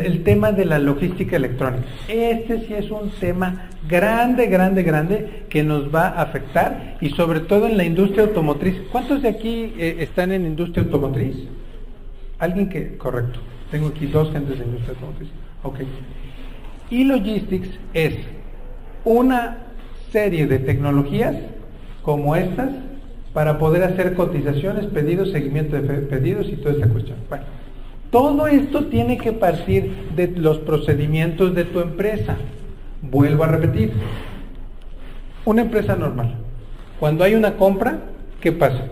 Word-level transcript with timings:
el 0.00 0.22
tema 0.22 0.52
de 0.52 0.64
la 0.64 0.78
logística 0.78 1.36
electrónica. 1.36 1.84
Este 2.08 2.66
sí 2.66 2.74
es 2.74 2.90
un 2.90 3.10
tema 3.10 3.70
grande, 3.88 4.46
grande, 4.46 4.82
grande 4.82 5.44
que 5.48 5.62
nos 5.62 5.94
va 5.94 6.08
a 6.08 6.22
afectar 6.22 6.96
y 7.00 7.10
sobre 7.10 7.40
todo 7.40 7.66
en 7.66 7.76
la 7.76 7.84
industria 7.84 8.24
automotriz. 8.24 8.76
¿Cuántos 8.92 9.22
de 9.22 9.28
aquí 9.28 9.74
eh, 9.78 9.96
están 10.00 10.32
en 10.32 10.46
industria 10.46 10.84
automotriz? 10.84 11.36
Alguien 12.38 12.68
que, 12.68 12.96
correcto, 12.96 13.40
tengo 13.70 13.88
aquí 13.88 14.06
dos 14.06 14.32
gentes 14.32 14.58
de 14.58 14.64
industria 14.64 14.94
automotriz. 14.94 15.28
Ok. 15.62 15.80
Y 16.90 17.04
logistics 17.04 17.68
es 17.94 18.14
una 19.04 19.58
serie 20.10 20.46
de 20.46 20.58
tecnologías 20.58 21.36
como 22.02 22.36
estas 22.36 22.70
para 23.32 23.58
poder 23.58 23.84
hacer 23.84 24.14
cotizaciones, 24.14 24.86
pedidos, 24.86 25.30
seguimiento 25.30 25.80
de 25.80 25.82
pedidos 25.82 26.48
y 26.48 26.56
toda 26.56 26.74
esta 26.74 26.88
cuestión. 26.88 27.18
Bueno, 27.28 27.44
todo 28.10 28.46
esto 28.46 28.86
tiene 28.86 29.18
que 29.18 29.32
partir 29.32 29.92
de 30.16 30.28
los 30.28 30.58
procedimientos 30.58 31.54
de 31.54 31.64
tu 31.64 31.80
empresa. 31.80 32.36
Vuelvo 33.02 33.44
a 33.44 33.48
repetir, 33.48 33.92
una 35.44 35.62
empresa 35.62 35.96
normal, 35.96 36.34
cuando 36.98 37.24
hay 37.24 37.34
una 37.34 37.56
compra, 37.56 38.00
¿qué 38.40 38.52
pasa? 38.52 38.84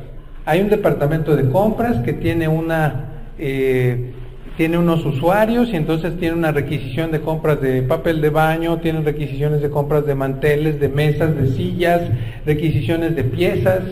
Hay 0.45 0.61
un 0.61 0.69
departamento 0.69 1.37
de 1.37 1.51
compras 1.51 2.03
que 2.05 2.13
tiene 2.13 2.49
una... 2.49 3.13
Eh, 3.39 4.13
tiene 4.57 4.79
unos 4.79 5.05
usuarios 5.05 5.69
y 5.71 5.77
entonces 5.77 6.17
tiene 6.19 6.35
una 6.35 6.51
requisición 6.51 7.11
de 7.11 7.21
compras 7.21 7.61
de 7.61 7.83
papel 7.83 8.23
de 8.23 8.31
baño, 8.31 8.79
tiene 8.79 9.03
requisiciones 9.03 9.61
de 9.61 9.69
compras 9.69 10.07
de 10.07 10.15
manteles, 10.15 10.81
de 10.81 10.89
mesas, 10.89 11.37
de 11.37 11.49
sillas, 11.49 12.01
requisiciones 12.47 13.15
de 13.15 13.25
piezas. 13.25 13.83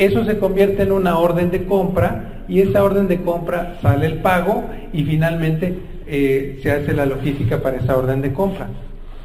Eso 0.00 0.24
se 0.24 0.38
convierte 0.38 0.84
en 0.84 0.92
una 0.92 1.18
orden 1.18 1.50
de 1.50 1.66
compra 1.66 2.44
y 2.48 2.60
esa 2.60 2.82
orden 2.82 3.06
de 3.06 3.20
compra 3.20 3.76
sale 3.82 4.06
el 4.06 4.14
pago 4.22 4.64
y 4.94 5.04
finalmente 5.04 5.76
eh, 6.06 6.58
se 6.62 6.72
hace 6.72 6.94
la 6.94 7.04
logística 7.04 7.60
para 7.60 7.76
esa 7.76 7.98
orden 7.98 8.22
de 8.22 8.32
compra. 8.32 8.68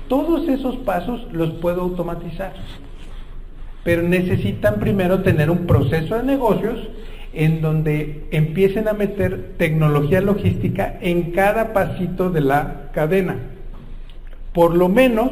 Todos 0.09 0.49
esos 0.49 0.75
pasos 0.79 1.27
los 1.31 1.51
puedo 1.61 1.79
automatizar, 1.79 2.51
pero 3.85 4.01
necesitan 4.01 4.81
primero 4.81 5.21
tener 5.21 5.49
un 5.49 5.65
proceso 5.65 6.17
de 6.17 6.23
negocios 6.23 6.89
en 7.31 7.61
donde 7.61 8.25
empiecen 8.31 8.89
a 8.89 8.93
meter 8.93 9.53
tecnología 9.57 10.19
logística 10.19 10.97
en 10.99 11.31
cada 11.31 11.71
pasito 11.71 12.31
de 12.31 12.41
la 12.41 12.89
cadena. 12.91 13.37
Por 14.51 14.75
lo 14.75 14.89
menos, 14.89 15.31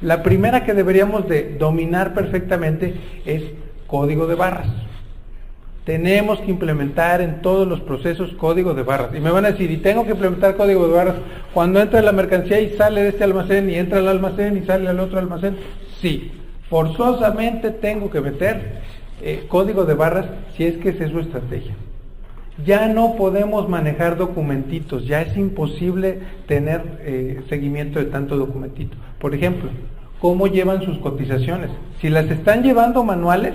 la 0.00 0.22
primera 0.22 0.64
que 0.64 0.72
deberíamos 0.72 1.28
de 1.28 1.54
dominar 1.58 2.14
perfectamente 2.14 2.94
es 3.26 3.42
código 3.90 4.26
de 4.26 4.36
barras. 4.36 4.68
Tenemos 5.84 6.38
que 6.40 6.50
implementar 6.50 7.20
en 7.20 7.42
todos 7.42 7.66
los 7.66 7.80
procesos 7.80 8.32
código 8.34 8.74
de 8.74 8.84
barras. 8.84 9.10
Y 9.14 9.20
me 9.20 9.30
van 9.30 9.44
a 9.44 9.50
decir, 9.50 9.70
¿y 9.70 9.78
tengo 9.78 10.04
que 10.04 10.12
implementar 10.12 10.56
código 10.56 10.86
de 10.86 10.94
barras 10.94 11.16
cuando 11.52 11.80
entra 11.80 12.00
la 12.00 12.12
mercancía 12.12 12.60
y 12.60 12.76
sale 12.76 13.02
de 13.02 13.08
este 13.08 13.24
almacén 13.24 13.68
y 13.68 13.74
entra 13.74 13.98
al 13.98 14.08
almacén 14.08 14.56
y 14.56 14.66
sale 14.66 14.88
al 14.88 15.00
otro 15.00 15.18
almacén? 15.18 15.56
Sí, 16.00 16.30
forzosamente 16.68 17.70
tengo 17.70 18.10
que 18.10 18.20
meter 18.20 18.82
eh, 19.22 19.44
código 19.48 19.84
de 19.84 19.94
barras 19.94 20.26
si 20.56 20.64
es 20.64 20.76
que 20.76 20.90
esa 20.90 21.06
es 21.06 21.10
su 21.10 21.18
estrategia. 21.18 21.74
Ya 22.64 22.88
no 22.88 23.16
podemos 23.16 23.68
manejar 23.68 24.16
documentitos, 24.16 25.06
ya 25.06 25.22
es 25.22 25.36
imposible 25.36 26.20
tener 26.46 26.82
eh, 27.00 27.40
seguimiento 27.48 27.98
de 27.98 28.04
tanto 28.06 28.36
documentito. 28.36 28.96
Por 29.18 29.34
ejemplo, 29.34 29.70
¿cómo 30.20 30.46
llevan 30.46 30.82
sus 30.82 30.98
cotizaciones? 30.98 31.70
Si 32.00 32.10
las 32.10 32.30
están 32.30 32.62
llevando 32.62 33.02
manuales, 33.02 33.54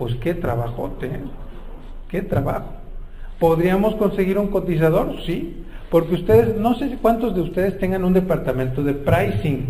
pues 0.00 0.14
qué 0.14 0.32
trabajote, 0.32 1.06
¿eh? 1.08 1.20
qué 2.08 2.22
trabajo. 2.22 2.72
¿Podríamos 3.38 3.96
conseguir 3.96 4.38
un 4.38 4.48
cotizador? 4.48 5.14
Sí, 5.26 5.62
porque 5.90 6.14
ustedes, 6.14 6.56
no 6.56 6.74
sé 6.74 6.96
cuántos 7.02 7.34
de 7.34 7.42
ustedes 7.42 7.78
tengan 7.78 8.04
un 8.04 8.14
departamento 8.14 8.82
de 8.82 8.94
pricing, 8.94 9.66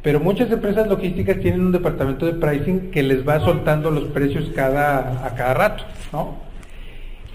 pero 0.00 0.20
muchas 0.20 0.48
empresas 0.52 0.86
logísticas 0.86 1.40
tienen 1.40 1.62
un 1.62 1.72
departamento 1.72 2.24
de 2.24 2.34
pricing 2.34 2.92
que 2.92 3.02
les 3.02 3.26
va 3.28 3.40
soltando 3.40 3.90
los 3.90 4.04
precios 4.04 4.48
cada, 4.54 5.26
a 5.26 5.34
cada 5.34 5.54
rato, 5.54 5.84
¿no? 6.12 6.36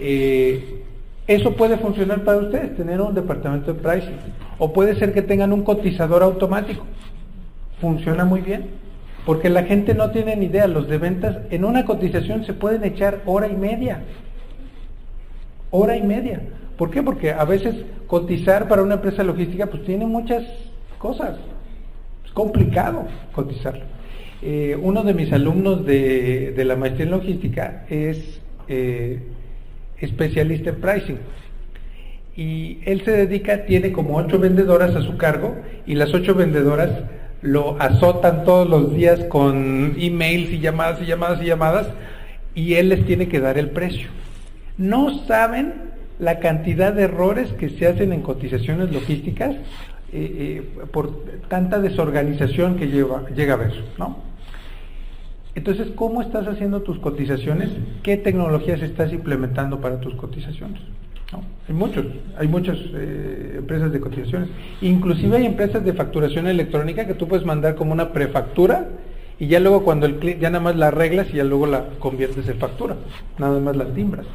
Eh, 0.00 0.82
eso 1.26 1.56
puede 1.56 1.76
funcionar 1.76 2.24
para 2.24 2.38
ustedes, 2.38 2.74
tener 2.74 3.02
un 3.02 3.14
departamento 3.14 3.74
de 3.74 3.80
pricing. 3.80 4.16
O 4.56 4.72
puede 4.72 4.94
ser 4.98 5.12
que 5.12 5.20
tengan 5.20 5.52
un 5.52 5.62
cotizador 5.62 6.22
automático. 6.22 6.86
Funciona 7.82 8.24
muy 8.24 8.40
bien. 8.40 8.87
Porque 9.28 9.50
la 9.50 9.64
gente 9.64 9.92
no 9.92 10.10
tiene 10.10 10.36
ni 10.36 10.46
idea, 10.46 10.66
los 10.66 10.88
de 10.88 10.96
ventas 10.96 11.36
en 11.50 11.66
una 11.66 11.84
cotización 11.84 12.46
se 12.46 12.54
pueden 12.54 12.82
echar 12.82 13.20
hora 13.26 13.46
y 13.46 13.54
media. 13.54 14.00
Hora 15.70 15.98
y 15.98 16.02
media. 16.02 16.40
¿Por 16.78 16.90
qué? 16.90 17.02
Porque 17.02 17.32
a 17.32 17.44
veces 17.44 17.74
cotizar 18.06 18.68
para 18.68 18.82
una 18.82 18.94
empresa 18.94 19.22
logística 19.22 19.66
pues 19.66 19.84
tiene 19.84 20.06
muchas 20.06 20.44
cosas. 20.96 21.36
Es 22.24 22.32
complicado 22.32 23.06
cotizarlo. 23.32 23.84
Eh, 24.40 24.78
uno 24.80 25.02
de 25.02 25.12
mis 25.12 25.30
alumnos 25.30 25.84
de, 25.84 26.54
la 26.64 26.76
maestría 26.76 27.04
en 27.04 27.10
logística 27.10 27.84
es 27.90 28.40
eh, 28.66 29.20
especialista 29.98 30.70
en 30.70 30.80
pricing. 30.80 31.18
Y 32.34 32.78
él 32.86 33.02
se 33.04 33.10
dedica, 33.10 33.66
tiene 33.66 33.92
como 33.92 34.16
ocho 34.16 34.38
vendedoras 34.38 34.96
a 34.96 35.02
su 35.02 35.18
cargo 35.18 35.54
y 35.86 35.96
las 35.96 36.14
ocho 36.14 36.34
vendedoras 36.34 36.92
lo 37.42 37.80
azotan 37.80 38.44
todos 38.44 38.68
los 38.68 38.94
días 38.94 39.24
con 39.24 39.94
emails 39.98 40.50
y 40.50 40.60
llamadas 40.60 41.00
y 41.02 41.06
llamadas 41.06 41.42
y 41.42 41.46
llamadas 41.46 41.86
y 42.54 42.74
él 42.74 42.88
les 42.88 43.04
tiene 43.06 43.28
que 43.28 43.40
dar 43.40 43.58
el 43.58 43.70
precio. 43.70 44.08
No 44.76 45.24
saben 45.26 45.74
la 46.18 46.40
cantidad 46.40 46.92
de 46.92 47.04
errores 47.04 47.52
que 47.52 47.70
se 47.70 47.86
hacen 47.86 48.12
en 48.12 48.22
cotizaciones 48.22 48.90
logísticas 48.92 49.54
eh, 49.54 49.62
eh, 50.12 50.86
por 50.90 51.24
tanta 51.48 51.78
desorganización 51.78 52.76
que 52.76 52.88
lleva, 52.88 53.28
llega 53.34 53.54
a 53.54 53.58
ver, 53.58 53.84
¿no? 53.98 54.16
Entonces, 55.54 55.88
¿cómo 55.94 56.22
estás 56.22 56.46
haciendo 56.46 56.82
tus 56.82 56.98
cotizaciones? 56.98 57.70
¿Qué 58.02 58.16
tecnologías 58.16 58.80
estás 58.80 59.12
implementando 59.12 59.80
para 59.80 60.00
tus 60.00 60.14
cotizaciones? 60.14 60.80
Hay 61.68 61.74
muchos, 61.74 62.06
hay 62.38 62.48
muchas 62.48 62.78
eh, 62.94 63.56
empresas 63.58 63.92
de 63.92 64.00
cotizaciones. 64.00 64.48
Inclusive 64.80 65.36
hay 65.36 65.46
empresas 65.46 65.84
de 65.84 65.92
facturación 65.92 66.46
electrónica 66.46 67.06
que 67.06 67.14
tú 67.14 67.28
puedes 67.28 67.44
mandar 67.44 67.74
como 67.74 67.92
una 67.92 68.12
prefactura 68.12 68.88
y 69.38 69.46
ya 69.48 69.60
luego 69.60 69.84
cuando 69.84 70.06
el 70.06 70.16
cliente, 70.16 70.40
ya 70.40 70.50
nada 70.50 70.64
más 70.64 70.76
la 70.76 70.88
arreglas 70.88 71.28
y 71.30 71.36
ya 71.36 71.44
luego 71.44 71.66
la 71.66 71.84
conviertes 71.98 72.48
en 72.48 72.58
factura, 72.58 72.96
nada 73.38 73.60
más 73.60 73.76
la 73.76 73.84
timbras. 73.86 74.26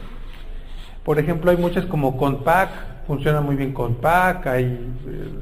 Por 1.04 1.18
ejemplo, 1.18 1.50
hay 1.50 1.58
muchas 1.58 1.86
como 1.86 2.16
Compact, 2.18 3.08
funciona 3.08 3.42
muy 3.42 3.56
bien 3.56 3.74
Compact, 3.74 4.46
hay 4.46 4.66
eh, 4.66 4.80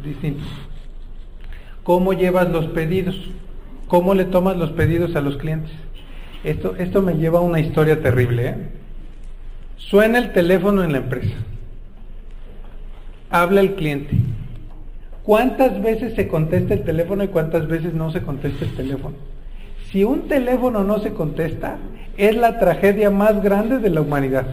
distintos. 0.04 0.48
¿Cómo 1.84 2.14
llevas 2.14 2.50
los 2.50 2.68
pedidos? 2.68 3.16
¿Cómo 3.88 4.14
le 4.14 4.24
tomas 4.26 4.56
los 4.56 4.72
pedidos 4.72 5.16
a 5.18 5.22
los 5.22 5.36
clientes? 5.36 5.72
Esto, 6.44 6.76
esto 6.78 7.02
me 7.02 7.16
lleva 7.16 7.40
a 7.40 7.42
una 7.42 7.60
historia 7.60 8.02
terrible. 8.02 8.48
¿eh? 8.48 8.81
Suena 9.90 10.20
el 10.20 10.32
teléfono 10.32 10.84
en 10.84 10.94
la 10.94 11.00
empresa. 11.00 11.36
Habla 13.30 13.62
el 13.62 13.76
cliente. 13.76 14.16
¿Cuántas 15.24 15.82
veces 15.82 16.16
se 16.16 16.28
contesta 16.28 16.74
el 16.74 16.84
teléfono 16.84 17.24
y 17.24 17.28
cuántas 17.28 17.68
veces 17.68 17.94
no 17.94 18.12
se 18.12 18.22
contesta 18.22 18.66
el 18.66 18.76
teléfono? 18.76 19.16
Si 19.92 20.04
un 20.04 20.28
teléfono 20.28 20.84
no 20.84 21.00
se 21.00 21.12
contesta, 21.12 21.78
es 22.18 22.36
la 22.36 22.58
tragedia 22.58 23.10
más 23.10 23.44
grande 23.44 23.80
de 23.80 23.90
la 23.90 24.02
humanidad. 24.02 24.46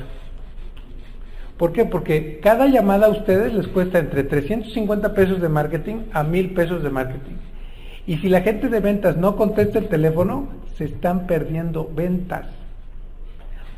¿Por 1.56 1.72
qué? 1.72 1.84
Porque 1.84 2.41
cada 2.43 2.67
llamada 2.67 3.06
a 3.06 3.11
ustedes 3.11 3.53
les 3.53 3.69
cuesta 3.69 3.99
entre 3.99 4.25
350 4.25 5.15
pesos 5.15 5.41
de 5.41 5.49
marketing 5.49 5.97
a 6.12 6.25
1000 6.25 6.55
pesos 6.55 6.83
de 6.83 6.91
marketing. 6.91 7.37
Y 8.06 8.17
si 8.19 8.28
la 8.28 8.41
gente 8.41 8.69
de 8.69 8.81
ventas 8.81 9.17
no 9.17 9.37
contesta 9.37 9.78
el 9.78 9.88
teléfono, 9.88 10.49
se 10.77 10.87
están 10.87 11.27
perdiendo 11.27 11.91
ventas. 11.94 12.47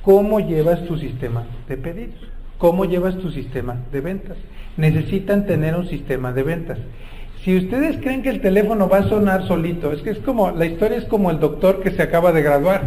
¿Cómo 0.03 0.41
llevas 0.41 0.85
tu 0.87 0.97
sistema 0.97 1.45
de 1.69 1.77
pedidos? 1.77 2.21
¿Cómo 2.59 2.85
llevas 2.85 3.17
tu 3.19 3.31
sistema 3.31 3.77
de 3.93 4.01
ventas? 4.01 4.37
Necesitan 4.77 5.47
tener 5.47 5.75
un 5.75 5.89
sistema 5.89 6.33
de 6.33 6.43
ventas. 6.43 6.79
Si 7.45 7.57
ustedes 7.57 7.97
creen 7.99 8.23
que 8.23 8.29
el 8.29 8.43
teléfono 8.43 8.89
va 8.89 8.99
a 8.99 9.09
sonar 9.09 9.47
solito, 9.47 9.93
es 9.93 10.03
que 10.03 10.11
es 10.11 10.19
como, 10.19 10.51
la 10.51 10.67
historia 10.67 10.99
es 10.99 11.07
como 11.07 11.31
el 11.31 11.41
doctor 11.41 11.83
que 11.83 11.91
se 11.91 12.03
acaba 12.03 12.33
de 12.33 12.43
graduar. 12.43 12.83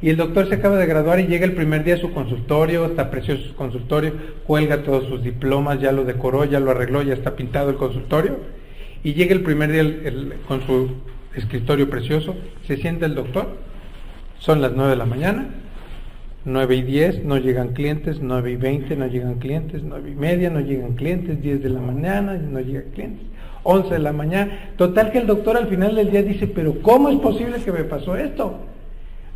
Y 0.00 0.10
el 0.10 0.16
doctor 0.16 0.48
se 0.48 0.54
acaba 0.54 0.76
de 0.76 0.86
graduar 0.86 1.18
y 1.20 1.26
llega 1.26 1.44
el 1.44 1.54
primer 1.54 1.84
día 1.84 1.96
a 1.96 1.98
su 1.98 2.12
consultorio, 2.12 2.86
está 2.86 3.10
precioso 3.10 3.42
su 3.48 3.54
consultorio, 3.54 4.12
cuelga 4.46 4.82
todos 4.82 5.08
sus 5.08 5.22
diplomas, 5.22 5.80
ya 5.80 5.92
lo 5.92 6.04
decoró, 6.04 6.44
ya 6.44 6.60
lo 6.60 6.70
arregló, 6.70 7.02
ya 7.02 7.14
está 7.14 7.34
pintado 7.34 7.70
el 7.70 7.76
consultorio. 7.76 8.36
Y 9.02 9.14
llega 9.14 9.34
el 9.34 9.42
primer 9.42 9.72
día 9.72 9.84
con 10.46 10.64
su 10.66 10.92
escritorio 11.34 11.90
precioso, 11.90 12.36
se 12.66 12.76
sienta 12.76 13.06
el 13.06 13.14
doctor, 13.14 13.56
son 14.38 14.62
las 14.62 14.72
nueve 14.72 14.90
de 14.90 14.96
la 14.96 15.06
mañana, 15.06 15.48
9 16.44 16.76
y 16.76 16.82
10 16.82 17.24
no 17.24 17.36
llegan 17.36 17.68
clientes, 17.74 18.18
9 18.20 18.52
y 18.52 18.56
20 18.56 18.96
no 18.96 19.06
llegan 19.06 19.34
clientes, 19.34 19.82
9 19.84 20.10
y 20.10 20.14
media 20.14 20.50
no 20.50 20.60
llegan 20.60 20.94
clientes, 20.94 21.42
10 21.42 21.62
de 21.62 21.68
la 21.68 21.80
mañana 21.80 22.34
no 22.34 22.60
llegan 22.60 22.90
clientes, 22.94 23.26
11 23.64 23.94
de 23.94 23.98
la 23.98 24.12
mañana. 24.12 24.70
Total 24.76 25.10
que 25.10 25.18
el 25.18 25.26
doctor 25.26 25.56
al 25.56 25.66
final 25.66 25.94
del 25.94 26.10
día 26.10 26.22
dice, 26.22 26.46
pero 26.46 26.80
¿cómo 26.80 27.08
es 27.08 27.18
posible 27.18 27.62
que 27.62 27.72
me 27.72 27.84
pasó 27.84 28.16
esto? 28.16 28.58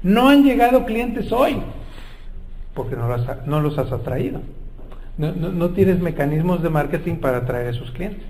No 0.03 0.29
han 0.29 0.45
llegado 0.45 0.85
clientes 0.85 1.31
hoy, 1.33 1.57
porque 2.75 2.97
no 2.97 3.61
los, 3.61 3.79
has 3.79 3.93
atraído. 3.93 4.41
no, 5.19 5.33
no, 5.33 5.71
tienes 5.71 6.01
mecanismos 6.01 6.63
de 6.63 6.71
marketing 6.71 7.17
para 7.17 7.39
atraer 7.39 7.67
a 7.67 7.71
esos 7.71 7.91
clientes. 7.91 8.23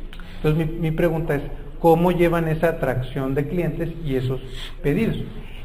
Entonces 0.42 0.80
mi 0.80 0.90
pregunta 0.90 1.36
es, 1.36 1.42
¿cómo 1.78 2.12
llevan 2.12 2.48
esa 2.48 2.68
atracción 2.68 3.34
de 3.34 3.46
clientes 3.48 3.90
y 4.04 4.16
esos 4.16 4.40
pedidos? 4.82 5.16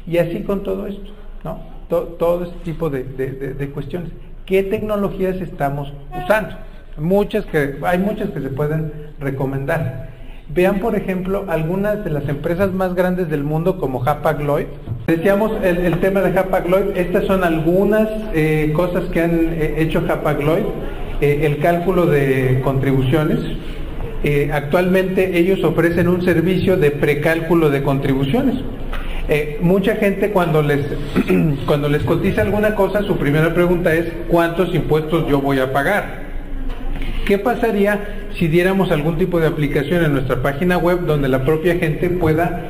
Y 0.06 0.18
así 0.18 0.42
con 0.42 0.62
todo 0.62 0.86
esto, 0.86 1.12
¿no? 1.44 1.77
Todo 1.88 2.44
este 2.44 2.58
tipo 2.64 2.90
de, 2.90 3.02
de, 3.04 3.70
cuestiones. 3.70 4.10
¿Qué 4.46 4.62
tecnologías 4.62 5.36
estamos 5.36 5.92
usando? 6.22 6.56
Muchas 6.96 7.46
que, 7.46 7.76
hay 7.82 7.98
muchas 7.98 8.30
que 8.30 8.40
se 8.40 8.48
pueden 8.50 8.92
recomendar. 9.20 10.08
Vean, 10.50 10.80
por 10.80 10.96
ejemplo, 10.96 11.44
algunas 11.48 12.02
de 12.04 12.10
las 12.10 12.26
empresas 12.28 12.72
más 12.72 12.94
grandes 12.94 13.28
del 13.28 13.44
mundo 13.44 13.78
como 13.78 14.02
Hapag-Lloyd. 14.02 14.66
Decíamos 15.06 15.52
el, 15.62 16.00
tema 16.00 16.20
de 16.20 16.38
Hapag-Lloyd. 16.38 16.96
Estas 16.96 17.26
son 17.26 17.44
algunas 17.44 18.08
eh, 18.34 18.72
cosas 18.74 19.04
que 19.10 19.20
han 19.20 19.32
eh, 19.52 19.74
hecho 19.78 20.02
Hapag-Lloyd. 20.08 20.64
Eh, 21.20 21.40
el 21.44 21.58
cálculo 21.58 22.06
de 22.06 22.60
contribuciones. 22.62 23.40
actualmente 24.52 25.38
ellos 25.38 25.62
ofrecen 25.64 26.08
un 26.08 26.22
servicio 26.22 26.76
de 26.76 26.92
precálculo 26.92 27.68
de 27.70 27.82
contribuciones. 27.82 28.56
Mucha 29.60 29.96
gente 29.96 30.30
cuando 30.30 30.62
les 30.62 30.86
cuando 31.66 31.88
les 31.88 32.02
cotiza 32.02 32.42
alguna 32.42 32.74
cosa, 32.74 33.02
su 33.02 33.16
primera 33.18 33.52
pregunta 33.52 33.94
es 33.94 34.06
¿cuántos 34.28 34.74
impuestos 34.74 35.28
yo 35.28 35.40
voy 35.40 35.58
a 35.58 35.72
pagar? 35.72 36.28
¿Qué 37.26 37.38
pasaría 37.38 38.00
si 38.38 38.48
diéramos 38.48 38.90
algún 38.90 39.18
tipo 39.18 39.38
de 39.38 39.46
aplicación 39.46 40.02
en 40.02 40.14
nuestra 40.14 40.40
página 40.42 40.78
web 40.78 41.00
donde 41.00 41.28
la 41.28 41.44
propia 41.44 41.74
gente 41.74 42.08
pueda 42.08 42.62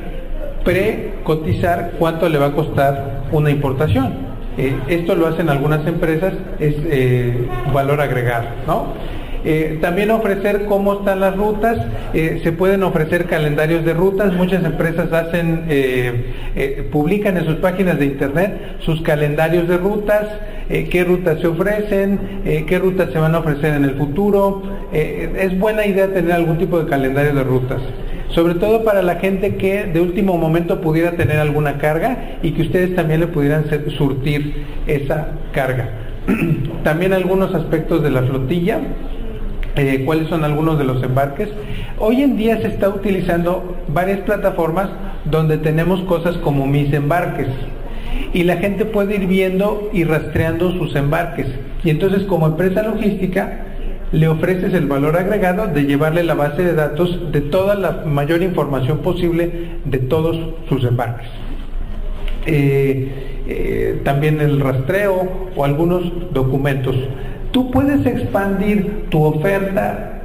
pre-cotizar 0.65 1.93
cuánto 1.97 2.27
le 2.27 2.37
va 2.39 2.47
a 2.47 2.51
costar 2.51 3.23
una 3.31 3.51
importación? 3.51 4.27
Eh, 4.57 4.75
esto 4.89 5.15
lo 5.15 5.27
hacen 5.27 5.49
algunas 5.49 5.87
empresas, 5.87 6.33
es 6.59 6.75
eh, 6.91 7.47
valor 7.73 8.01
agregado, 8.01 8.47
¿no? 8.67 8.93
Eh, 9.45 9.77
también 9.81 10.11
ofrecer 10.11 10.65
cómo 10.65 10.99
están 10.99 11.21
las 11.21 11.35
rutas, 11.35 11.77
eh, 12.13 12.41
se 12.43 12.51
pueden 12.51 12.83
ofrecer 12.83 13.25
calendarios 13.25 13.85
de 13.85 13.93
rutas, 13.93 14.33
muchas 14.33 14.63
empresas 14.63 15.11
hacen, 15.13 15.65
eh, 15.69 16.87
publican 16.91 17.37
en 17.37 17.45
sus 17.45 17.55
páginas 17.55 17.99
de 17.99 18.05
internet 18.05 18.77
sus 18.79 19.01
calendarios 19.01 19.67
de 19.67 19.77
rutas, 19.77 20.25
qué 20.67 21.03
rutas 21.03 21.39
se 21.39 21.47
ofrecen, 21.47 22.19
qué 22.67 22.79
rutas 22.79 23.11
se 23.11 23.17
van 23.17 23.33
a 23.33 23.39
ofrecer 23.39 23.73
en 23.73 23.85
el 23.85 23.95
futuro. 23.95 24.61
es 24.91 25.57
buena 25.57 25.85
idea 25.85 26.07
tener 26.13 26.31
algún 26.31 26.57
tipo 26.57 26.79
de 26.79 26.87
calendario 26.87 27.33
de 27.33 27.43
rutas 27.43 27.81
sobre 28.29 28.55
todo 28.55 28.83
para 28.83 29.01
la 29.01 29.15
gente 29.15 29.55
que 29.55 29.85
de 29.85 30.01
último 30.01 30.37
momento 30.37 30.81
pudiera 30.81 31.11
tener 31.13 31.37
alguna 31.37 31.79
carga 31.79 32.37
y 32.43 32.51
que 32.51 32.61
ustedes 32.61 32.95
también 32.95 33.21
le 33.21 33.27
pudieran 33.27 33.65
surtir 33.97 34.65
esa 34.85 35.29
carga. 35.51 35.89
también 36.83 37.13
algunos 37.13 37.53
aspectos 37.53 38.03
de 38.03 38.11
la 38.11 38.21
flotilla, 38.23 38.79
eh, 39.79 40.03
cuáles 40.05 40.27
son 40.27 40.43
algunos 40.43 40.77
de 40.77 40.83
los 40.83 41.01
embarques. 41.01 41.49
Hoy 41.97 42.21
en 42.21 42.35
día 42.35 42.59
se 42.61 42.67
está 42.67 42.89
utilizando 42.89 43.77
varias 43.87 44.19
plataformas 44.19 44.89
donde 45.23 45.57
tenemos 45.57 46.01
cosas 46.01 46.35
como 46.37 46.67
mis 46.67 46.91
embarques 46.91 47.47
y 48.33 48.43
la 48.43 48.57
gente 48.57 48.83
puede 48.83 49.15
ir 49.15 49.27
viendo 49.27 49.89
y 49.93 50.03
rastreando 50.03 50.71
sus 50.73 50.95
embarques. 50.95 51.47
Y 51.83 51.91
entonces 51.91 52.23
como 52.23 52.47
empresa 52.47 52.83
logística 52.83 53.65
le 54.11 54.27
ofreces 54.27 54.73
el 54.73 54.85
valor 54.87 55.15
agregado 55.15 55.67
de 55.67 55.85
llevarle 55.85 56.23
la 56.23 56.33
base 56.33 56.63
de 56.63 56.73
datos 56.73 57.31
de 57.31 57.41
toda 57.41 57.75
la 57.75 58.03
mayor 58.05 58.41
información 58.41 58.99
posible 58.99 59.79
de 59.85 59.99
todos 59.99 60.37
sus 60.67 60.83
embarques. 60.83 61.29
Eh, 62.45 63.29
eh, 63.47 64.01
también 64.03 64.41
el 64.41 64.59
rastreo 64.59 65.49
o 65.55 65.63
algunos 65.63 66.33
documentos. 66.33 66.95
Tú 67.51 67.71
puedes 67.71 68.05
expandir 68.05 69.05
tu 69.09 69.23
oferta 69.23 70.19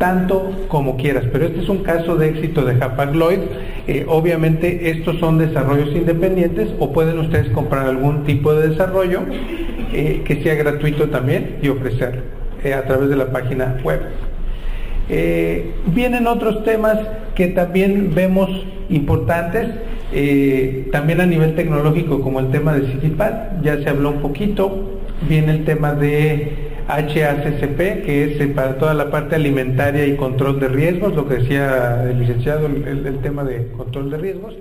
tanto 0.00 0.50
como 0.68 0.96
quieras, 0.96 1.24
pero 1.30 1.44
este 1.44 1.60
es 1.60 1.68
un 1.68 1.82
caso 1.82 2.16
de 2.16 2.30
éxito 2.30 2.64
de 2.64 2.82
Hapag-Lloyd. 2.82 3.40
Eh, 3.86 4.06
obviamente 4.08 4.90
estos 4.90 5.18
son 5.18 5.36
desarrollos 5.36 5.94
independientes 5.94 6.70
o 6.78 6.90
pueden 6.90 7.18
ustedes 7.18 7.50
comprar 7.50 7.86
algún 7.86 8.24
tipo 8.24 8.54
de 8.54 8.68
desarrollo 8.70 9.20
eh, 9.92 10.22
que 10.24 10.42
sea 10.42 10.54
gratuito 10.54 11.10
también 11.10 11.58
y 11.60 11.68
ofrecerlo 11.68 12.22
eh, 12.64 12.72
a 12.72 12.84
través 12.84 13.10
de 13.10 13.16
la 13.16 13.26
página 13.26 13.76
web. 13.84 14.00
vienen 15.86 16.26
otros 16.26 16.64
temas 16.64 16.96
que 17.34 17.48
también 17.48 18.14
vemos 18.14 18.48
importantes, 18.88 19.68
también 20.92 21.20
a 21.20 21.26
nivel 21.26 21.54
tecnológico 21.54 22.22
como 22.22 22.40
el 22.40 22.50
tema 22.50 22.72
de 22.74 22.86
CityPad, 22.86 23.60
ya 23.62 23.76
se 23.82 23.88
habló 23.90 24.10
un 24.10 24.20
poquito, 24.20 25.00
viene 25.28 25.52
el 25.52 25.64
tema 25.64 25.92
de 25.92 26.69
HACCP, 26.96 28.04
que 28.04 28.24
es 28.24 28.40
eh, 28.40 28.48
para 28.48 28.78
toda 28.78 28.94
la 28.94 29.10
parte 29.10 29.36
alimentaria 29.36 30.06
y 30.06 30.16
control 30.16 30.60
de 30.60 30.68
riesgos, 30.68 31.14
lo 31.14 31.28
que 31.28 31.36
decía 31.36 32.04
el 32.08 32.20
licenciado, 32.20 32.66
el 32.66 33.18
tema 33.22 33.44
de 33.44 33.68
control 33.72 34.10
de 34.10 34.18
riesgos. 34.18 34.54